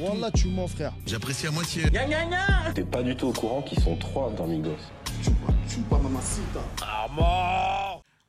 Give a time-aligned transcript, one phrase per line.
[0.00, 0.92] Wallah, tu mens, frère.
[1.06, 1.84] J'apprécie à moitié.
[2.74, 4.76] T'es pas du tout au courant qu'ils sont trois dans Migos.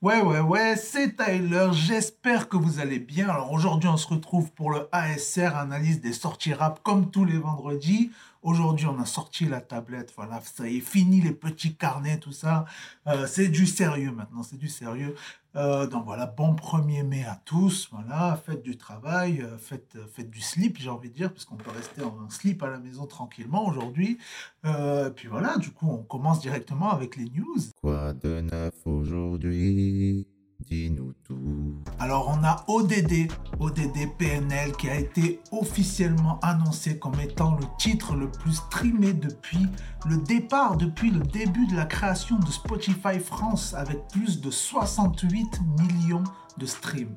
[0.01, 3.27] Ouais, ouais, ouais, c'est Tyler, j'espère que vous allez bien.
[3.27, 7.37] Alors aujourd'hui, on se retrouve pour le ASR, analyse des sorties rap comme tous les
[7.37, 8.09] vendredis.
[8.41, 12.31] Aujourd'hui, on a sorti la tablette, voilà, ça y est, fini les petits carnets, tout
[12.31, 12.63] ça.
[13.07, 15.13] Euh, c'est du sérieux maintenant, c'est du sérieux.
[15.57, 20.29] Euh, donc voilà, bon 1er mai à tous, voilà, faites du travail, euh, faites, faites
[20.29, 23.05] du slip, j'ai envie de dire, parce qu'on peut rester en slip à la maison
[23.07, 24.17] tranquillement aujourd'hui.
[25.15, 27.59] Puis voilà, du coup, on commence directement avec les news.
[27.81, 30.27] Quoi de neuf aujourd'hui?
[30.61, 31.08] Dis-nous.
[31.99, 38.15] Alors on a ODD, ODD PNL qui a été officiellement annoncé comme étant le titre
[38.15, 39.67] le plus streamé depuis
[40.07, 45.59] le départ, depuis le début de la création de Spotify France avec plus de 68
[45.77, 46.23] millions
[46.57, 47.15] de streams.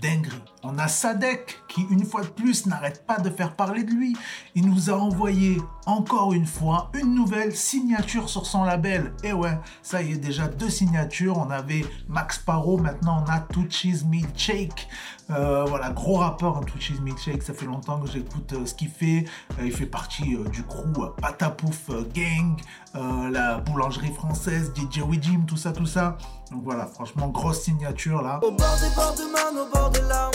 [0.00, 0.42] Dinguerie.
[0.62, 4.16] On a Sadek qui, une fois de plus, n'arrête pas de faire parler de lui.
[4.54, 9.12] Il nous a envoyé encore une fois une nouvelle signature sur son label.
[9.22, 11.38] Et ouais, ça y est, déjà deux signatures.
[11.38, 14.88] On avait Max Paro, maintenant on a Tucci's Milkshake.
[15.30, 17.42] Euh, voilà, gros rappeur, hein, Tucci's Milkshake.
[17.42, 19.24] Ça fait longtemps que j'écoute euh, ce qu'il fait.
[19.58, 22.60] Euh, il fait partie euh, du crew Patapouf Gang,
[22.94, 26.16] la boulangerie française, DJ Jim, tout ça, tout ça.
[26.50, 28.38] Donc voilà, franchement, grosse signature là.
[28.42, 28.94] Au bord des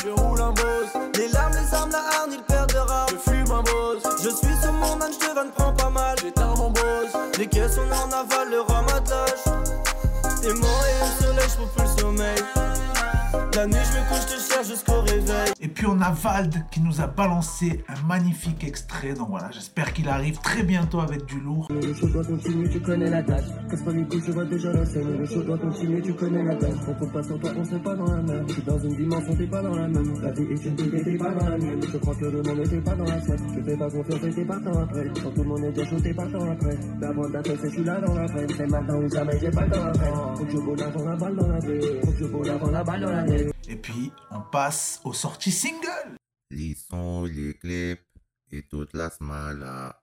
[0.04, 0.90] je roule un boss.
[1.16, 3.08] Les larmes, les armes, la hargne, il perd de rare.
[3.10, 4.04] Je fume un boss.
[4.24, 6.16] Je suis sur mon âne, je te vanne, prends pas mal.
[6.22, 7.12] J'éteins mon boss.
[7.38, 9.44] Les caisses, on en aval, le ramatage.
[10.42, 12.89] T'es mort et au soleil, je plus le sommeil.
[13.60, 15.52] La nuit, je me couche, je te cherche jusqu'au réveil.
[15.60, 19.14] Et puis on a Vald qui nous a balancé un magnifique extrait.
[19.16, 21.68] Donc voilà, j'espère qu'il arrive très bientôt avec du lourd.
[21.70, 23.44] Le show doit continuer, tu connais la date.
[23.70, 25.18] Casse pas les couilles, je vois déjà la scène.
[25.18, 26.72] Le show doit continuer, tu connais la date.
[26.88, 28.46] On compte pas sur toi, on sait pas dans la même.
[28.48, 30.22] Je suis dans une dimension, t'es pas dans la même.
[30.22, 31.82] La vie est une vie, t'es pas dans la mienne.
[31.82, 33.56] Je crois que le monde était pas dans la sienne.
[33.58, 35.08] Je fais pas confiance et t'es partant après.
[35.22, 36.78] Quand tout le monde est déjà chaud, t'es partant après.
[37.02, 38.48] D'avant d'attendre, c'est je suis là dans la peine.
[38.56, 40.12] C'est maintenant ou jamais, j'ai pas le temps après.
[40.38, 42.06] Faut que je vole avant la balle dans la tête.
[42.06, 43.49] Faut que je vole avant la balle dans la tête.
[43.70, 46.18] Et puis on passe aux sorties single.
[46.50, 48.02] Les sons, les clips
[48.52, 50.02] et toute la smala.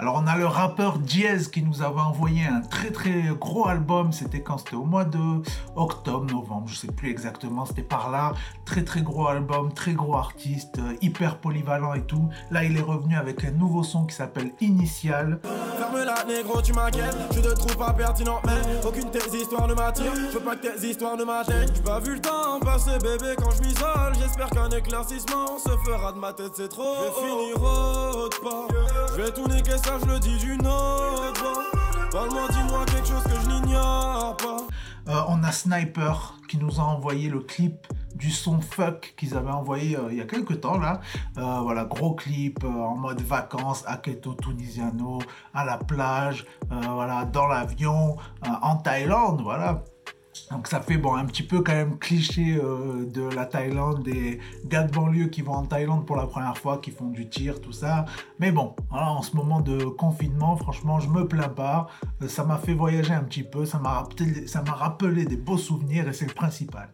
[0.00, 4.12] Alors on a le rappeur Diez qui nous avait envoyé un très très gros album,
[4.12, 4.58] c'était quand?
[4.58, 5.42] C'était au mois de
[5.74, 8.32] octobre, novembre, je sais plus exactement, c'était par là.
[8.64, 12.28] Très très gros album, très gros artiste, euh, hyper polyvalent et tout.
[12.52, 15.40] Là il est revenu avec un nouveau son qui s'appelle Initial.
[15.42, 17.16] Ferme la négro, tu m'inquiètes.
[17.34, 20.14] Je te trouve pas pertinent, mais aucune de tes histoires ne m'attire.
[20.14, 21.74] Je veux pas que tes histoires ne m'atteignent.
[21.74, 24.14] J'ai pas vu le temps passer, bébé, quand je m'isole.
[24.20, 26.94] J'espère qu'un éclaircissement se fera de ma tête, c'est trop.
[27.00, 28.68] Je vais finir autre part.
[29.16, 29.76] Je vais tout niquer,
[35.28, 39.96] on a Sniper qui nous a envoyé le clip du son Fuck qu'ils avaient envoyé
[39.96, 41.00] euh, il y a quelques temps là.
[41.36, 45.20] Euh, voilà, gros clip euh, en mode vacances, Aketo Tunisiano,
[45.54, 48.16] à la plage, voilà, dans l'avion,
[48.62, 49.84] en Thaïlande, voilà.
[50.50, 54.40] Donc ça fait bon un petit peu quand même cliché euh, de la Thaïlande, des
[54.66, 57.60] gars de banlieue qui vont en Thaïlande pour la première fois, qui font du tir,
[57.60, 58.06] tout ça.
[58.38, 61.88] Mais bon, voilà, en ce moment de confinement, franchement, je me plains pas.
[62.22, 64.04] Euh, ça m'a fait voyager un petit peu, ça m'a
[64.72, 66.88] rappelé, des beaux souvenirs et c'est le principal.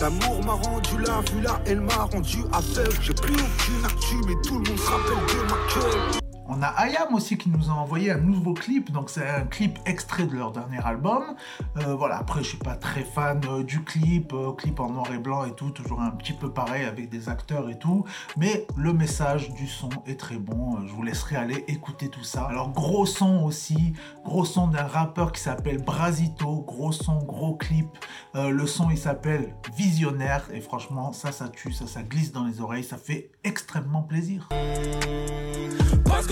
[0.00, 1.00] L'amour m'a rendu
[1.42, 2.98] là, elle m'a rendu aveugle.
[3.00, 6.23] J'ai aucune actu, mais tout le monde se rappelle de ma.
[6.46, 9.78] On a Ayam aussi qui nous a envoyé un nouveau clip, donc c'est un clip
[9.86, 11.36] extrait de leur dernier album.
[11.78, 15.10] Euh, voilà, après je suis pas très fan euh, du clip, euh, clip en noir
[15.14, 18.04] et blanc et tout, toujours un petit peu pareil avec des acteurs et tout,
[18.36, 22.42] mais le message du son est très bon, je vous laisserai aller écouter tout ça.
[22.42, 27.88] Alors gros son aussi, gros son d'un rappeur qui s'appelle Brasito, gros son, gros clip.
[28.34, 32.60] Le son il s'appelle Visionnaire et franchement ça ça tue, ça ça glisse dans les
[32.60, 34.48] oreilles, ça fait extrêmement plaisir.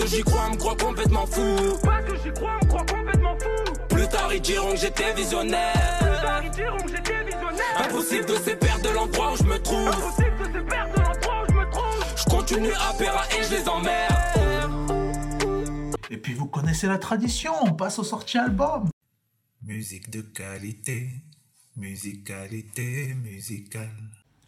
[0.05, 1.55] J'y crois, me crois complètement fou.
[1.83, 3.73] Parce que j'y crois, me crois complètement fou.
[3.89, 5.97] Plus tard, ils diront que j'étais visionnaire.
[5.99, 7.81] Plus tard, ils diront que j'étais visionnaire.
[7.85, 9.87] Impossible de se perdre de l'endroit où je me trouve.
[9.87, 12.15] Impossible de se perdre de l'endroit où je me trouve.
[12.15, 14.13] Je continue à péra et je les emmerde.
[16.09, 18.89] Et puis vous connaissez la tradition, on passe aux sorties albums.
[19.63, 21.09] Musique de qualité,
[21.75, 23.89] musicalité musicale.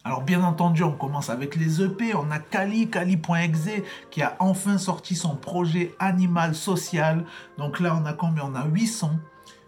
[0.08, 2.14] Alors bien entendu, on commence avec les EP.
[2.14, 3.82] On a Kali, Kali.exe,
[4.12, 7.26] qui a enfin sorti son projet Animal Social.
[7.58, 8.44] Donc là, on a combien?
[8.46, 9.20] On a 8 sons.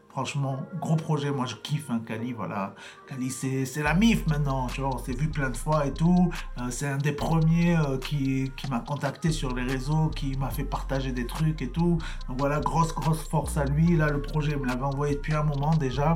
[0.10, 2.75] Franchement, gros projet, moi je kiffe hein, Kali, voilà.
[3.07, 6.31] Kali, c'est la MIF maintenant, tu vois, on s'est vu plein de fois et tout.
[6.60, 10.50] Euh, c'est un des premiers euh, qui, qui m'a contacté sur les réseaux, qui m'a
[10.50, 12.00] fait partager des trucs et tout.
[12.28, 13.95] Donc voilà, grosse, grosse force à lui.
[13.95, 16.16] Là, le projet, il me l'avait envoyé depuis un moment déjà.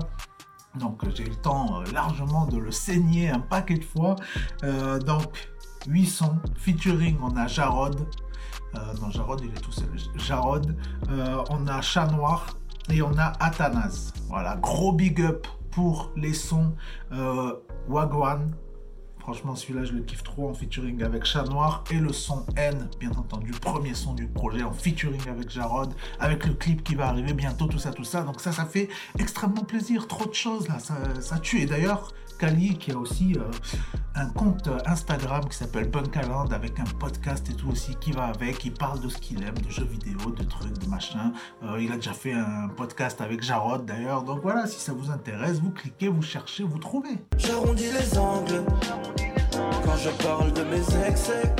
[0.75, 4.15] Donc j'ai eu le temps euh, largement de le saigner un paquet de fois.
[5.05, 5.49] donc
[5.87, 8.07] 800 featuring, on a Jarod.
[9.01, 9.89] non, Jarod, il est tout seul.
[10.15, 10.75] Jarod.
[11.49, 12.45] on a Chat Noir,
[12.89, 14.13] et on a Athanas.
[14.27, 16.73] Voilà, gros big up pour les sons
[17.11, 17.53] euh,
[17.87, 18.51] Wagwan.
[19.21, 21.83] Franchement, celui-là, je le kiffe trop en featuring avec Chat Noir.
[21.91, 26.47] Et le son N, bien entendu, premier son du projet en featuring avec Jarod, avec
[26.47, 28.23] le clip qui va arriver bientôt, tout ça, tout ça.
[28.23, 28.89] Donc ça, ça fait
[29.19, 30.07] extrêmement plaisir.
[30.07, 31.61] Trop de choses là, ça, tue.
[31.61, 33.43] Et d'ailleurs, Kali qui a aussi euh,
[34.15, 38.65] un compte Instagram qui s'appelle Bunkaland avec un podcast et tout aussi qui va avec.
[38.65, 41.33] Il parle de ce qu'il aime, de jeux vidéo, de trucs, de machin.
[41.63, 44.23] Euh, il a déjà fait un podcast avec Jarod d'ailleurs.
[44.23, 47.23] Donc voilà, si ça vous intéresse, vous cliquez, vous cherchez, vous trouvez.
[47.37, 48.63] J'arrondis les angles
[49.85, 51.53] quand je parle de mes excès.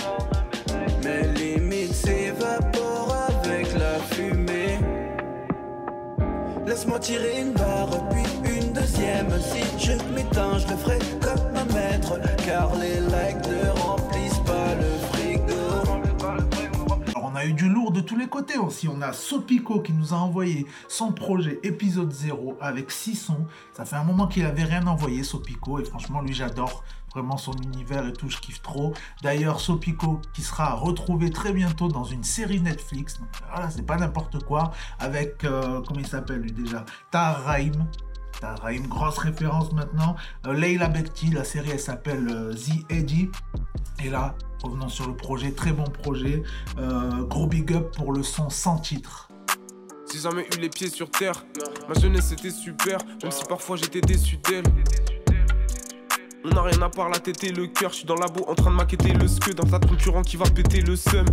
[1.04, 4.80] Mes limites s'évaporent avec la fumée.
[6.66, 9.30] Laisse-moi tirer une barre, puis une deuxième.
[9.42, 12.20] Si je m'éteins, je le ferai comme un maître.
[12.46, 13.81] Car les likes ne
[17.46, 18.88] eu du lourd de tous les côtés aussi.
[18.88, 23.46] On a Sopico qui nous a envoyé son projet épisode 0 avec 6 sons.
[23.74, 25.80] Ça fait un moment qu'il avait rien envoyé, Sopico.
[25.80, 26.84] Et franchement, lui, j'adore
[27.14, 28.94] vraiment son univers et tout, je kiffe trop.
[29.22, 33.20] D'ailleurs, Sopico qui sera retrouvé très bientôt dans une série Netflix.
[33.52, 34.72] Voilà, c'est pas n'importe quoi.
[35.00, 36.86] Avec, euh, comment il s'appelle lui déjà?
[38.40, 38.56] Tahraim.
[38.56, 40.16] Tahraim, grosse référence maintenant.
[40.48, 43.30] Euh, Leila Bekti, la série elle s'appelle euh, The Eddie.
[44.04, 46.42] Et là, revenons sur le projet, très bon projet.
[47.30, 49.30] gros big up pour le son sans titre.
[50.12, 51.46] J'ai jamais eu les pieds sur terre.
[51.88, 54.64] Ma jeunesse était super, même si parfois j'étais déçu d'elle.
[56.44, 57.92] On n'a rien à part la tête et le cœur.
[57.92, 60.38] Je suis dans la boue en train de maqueter le ske dans ta concurrent qui
[60.38, 61.26] va péter le seum.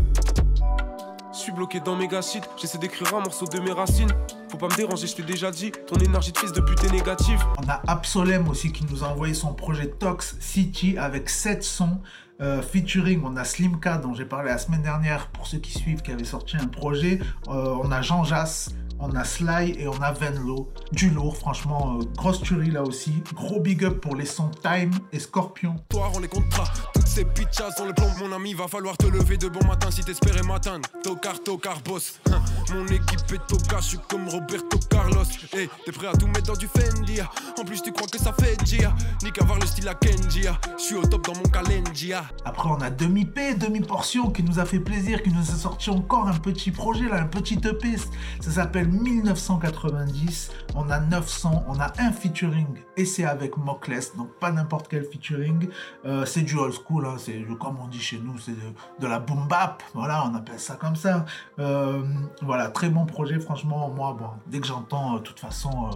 [1.58, 4.12] Bloqué dans mes gâchites, j'essaie d'écrire un morceau de mes racines.
[4.48, 6.92] Faut pas me déranger, je t'ai déjà dit, ton énergie de fils de pute est
[6.92, 7.44] négative.
[7.60, 11.98] On a Absolem aussi qui nous a envoyé son projet Tox City avec 7 sons.
[12.40, 16.00] Euh, featuring, on a Slimka dont j'ai parlé la semaine dernière pour ceux qui suivent
[16.00, 17.18] qui avait sorti un projet.
[17.48, 18.70] Euh, on a Jean Jass,
[19.00, 20.70] on a Sly et on a Venlo.
[20.92, 23.24] Du lourd, franchement, euh, grosse tuerie là aussi.
[23.34, 25.74] Gros big up pour les sons Time et Scorpion.
[25.88, 26.64] Toi, on les comptera.
[26.94, 29.90] Toutes ces bitches sur le plomb, mon ami, va falloir te lever de bon matin
[29.90, 30.88] si t'espérais m'atteindre.
[31.02, 32.20] Tokar, tokar, boss.
[32.72, 35.24] Mon équipe est toka, je suis comme Roberto Carlos.
[35.54, 37.20] Hey, t'es prêt à tout mettre dans du Fendi.
[37.20, 37.30] Ah.
[37.58, 38.94] En plus, tu crois que ça fait Gia.
[39.22, 40.46] Ni qu'avoir le style à Kenji.
[40.46, 40.60] Ah.
[40.76, 42.24] Je suis au top dans mon calendia.
[42.44, 46.28] Après, on a demi-P, demi-portion qui nous a fait plaisir, qui nous a sorti encore
[46.28, 47.96] un petit projet là, un petit EP.
[48.40, 52.66] Ça s'appelle 1990, on a 900, on a un featuring
[52.98, 55.68] et c'est avec Mockless, donc pas n'importe quel featuring.
[56.04, 58.54] Euh, c'est du old school, c'est comme on dit chez nous, c'est
[59.00, 61.24] de, la boom bap, voilà, on appelle ça comme ça.
[61.58, 62.02] Euh,
[62.42, 65.90] voilà, très bon projet, franchement, moi, bon, dès que j'entends, euh, de toute façon,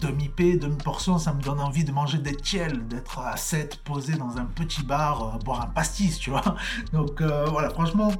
[0.00, 4.36] demi-p, demi-portion, ça me donne envie de manger des tiels, d'être à 7, posé dans
[4.36, 6.42] un petit bar, boire un pastis, tu vois.
[6.92, 8.12] Donc voilà, franchement,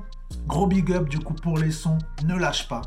[0.46, 2.82] gros big up du coup pour les sons, ne lâche pas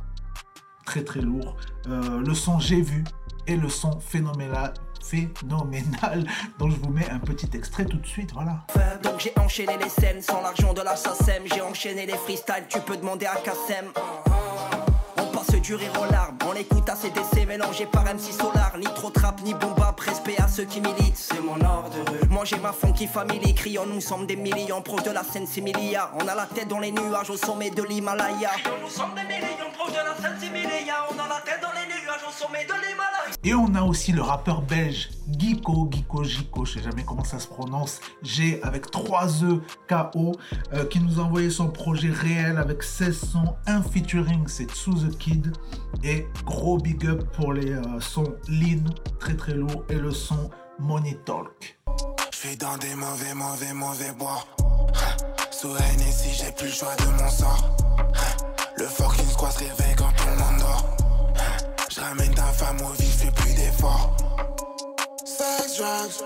[0.86, 1.58] très très lourd.
[1.88, 3.04] Euh, le son J'ai vu
[3.48, 4.74] et le son phénoménal
[5.06, 6.26] phénoménal.
[6.60, 8.66] Donc je vous mets un petit extrait tout de suite voilà.
[9.04, 11.44] Donc j'ai enchaîné les scènes sans l'argent de la SACEM.
[11.54, 13.92] J'ai enchaîné les freestyles tu peux demander à Kassem.
[15.18, 18.78] On passe du rire aux larmes on écoute ACDC mélangé par MC Solar.
[18.78, 21.18] Ni trop trap ni bomba respect à ceux qui militent.
[21.18, 21.98] C'est mon ordre.
[22.30, 26.12] Moi j'ai ma funky famille criant nous sommes des millions proches de la scène similia.
[26.16, 28.52] On a la tête dans les nuages au sommet de l'Himalaya.
[28.82, 31.06] Nous sommes des millions proches de la scène similia.
[31.10, 31.95] On a la tête dans les nuages
[33.44, 37.40] et on a aussi le rappeur belge Giko, Giko, Giko, je sais jamais comment ça
[37.40, 40.32] se prononce, G avec 3 E, K-O,
[40.74, 44.96] euh, qui nous a envoyé son projet réel avec 16 sons, un featuring, c'est Sous
[44.96, 45.54] the Kid,
[46.04, 48.84] et gros big up pour les euh, sons Lean,
[49.20, 51.78] très très lourd, et le son Money Talk.
[52.32, 54.44] Je suis dans des mauvais, mauvais, mauvais bois.
[55.52, 55.76] Sous
[56.12, 57.76] si j'ai plus le choix de mon sort.
[58.78, 60.65] Le fucking squad se réveille quand tout le monde.
[61.96, 64.18] Je ramène ta femme au vif, fais plus d'efforts.
[65.24, 66.26] Sex, drugs.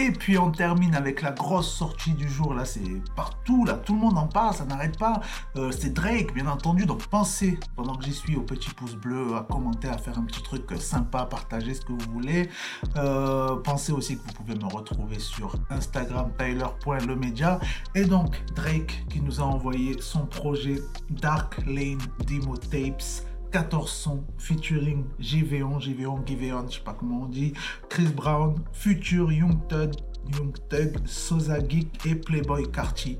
[0.00, 2.52] Et puis on termine avec la grosse sortie du jour.
[2.52, 3.64] Là, c'est partout.
[3.64, 4.54] Là, tout le monde en parle.
[4.54, 5.20] Ça n'arrête pas.
[5.54, 6.86] Euh, c'est Drake, bien entendu.
[6.86, 10.24] Donc pensez, pendant que j'y suis, au petit pouce bleu, à commenter, à faire un
[10.24, 12.48] petit truc sympa, partager ce que vous voulez.
[12.96, 17.60] Euh, pensez aussi que vous pouvez me retrouver sur Instagram, Tyler.lemedia.
[17.94, 24.24] Et donc Drake qui nous a envoyé son projet Dark Lane Demo Tapes 14 sons
[24.38, 27.52] featuring JVon, JVon, Giveon, je sais pas comment on dit,
[27.88, 29.92] Chris Brown, Future, Young Thug,
[30.34, 33.18] Young Thug, Sosa Geek et Playboy Carti.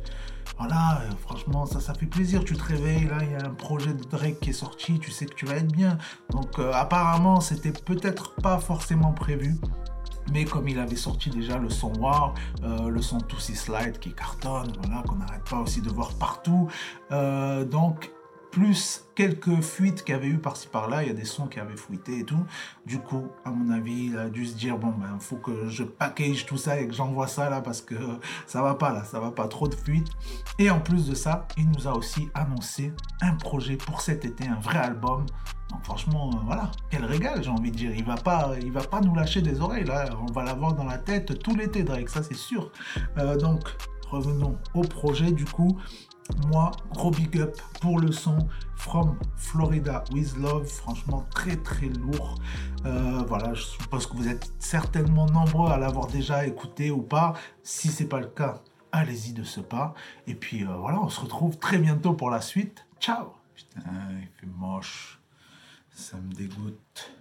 [0.58, 2.42] Voilà, euh, franchement, ça, ça fait plaisir.
[2.42, 5.10] Tu te réveilles, là, il y a un projet de Drake qui est sorti, tu
[5.10, 5.98] sais que tu vas être bien.
[6.30, 9.56] Donc, euh, apparemment, c'était peut-être pas forcément prévu.
[10.32, 14.12] Mais comme il avait sorti déjà le son War, euh, le son Tootsie Slide qui
[14.12, 16.68] cartonne, voilà, qu'on n'arrête pas aussi de voir partout.
[17.10, 18.10] donc,
[18.56, 21.60] plus quelques fuites qu'il y avait eu par-ci par-là, il y a des sons qui
[21.60, 22.42] avaient fuité et tout.
[22.86, 25.84] Du coup, à mon avis, il a dû se dire bon ben faut que je
[25.84, 27.94] package tout ça et que j'envoie ça là parce que
[28.46, 30.08] ça va pas là, ça va pas trop de fuites.
[30.58, 34.48] Et en plus de ça, il nous a aussi annoncé un projet pour cet été,
[34.48, 35.26] un vrai album.
[35.68, 37.90] Donc franchement, euh, voilà, quel régal, j'ai envie de dire.
[37.94, 40.08] Il va pas, va pas nous lâcher des oreilles là.
[40.26, 42.70] On va l'avoir dans la tête tout l'été, Drake, ça c'est sûr.
[43.18, 43.76] Euh, donc
[44.08, 45.76] revenons au projet du coup
[46.48, 48.38] moi, gros big up pour le son
[48.76, 50.66] From Florida with Love.
[50.66, 52.36] Franchement, très très lourd.
[52.84, 57.34] Euh, voilà, je suppose que vous êtes certainement nombreux à l'avoir déjà écouté ou pas.
[57.62, 58.60] Si c'est pas le cas,
[58.92, 59.94] allez-y de ce pas.
[60.26, 62.86] Et puis euh, voilà, on se retrouve très bientôt pour la suite.
[63.00, 63.80] Ciao Putain,
[64.20, 65.20] il fait moche.
[65.90, 67.12] Ça me dégoûte.